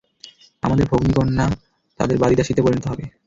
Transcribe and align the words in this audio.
আমাদের 0.63 0.85
ভগ্নি, 0.87 1.13
কন্যা 1.13 1.45
তাদের 1.99 2.17
বাঁদী 2.19 2.35
দাসীতে 2.35 2.61
পরিণত 2.63 2.85
হবে। 2.87 3.03